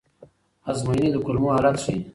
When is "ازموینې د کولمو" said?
0.69-1.53